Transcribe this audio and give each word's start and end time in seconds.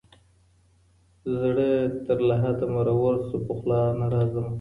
زړه 1.39 1.71
تر 2.05 2.17
لحده 2.29 2.65
مرور 2.75 3.15
سو 3.27 3.35
پخلا 3.47 3.81
نه 3.99 4.05
راځمه 4.13 4.49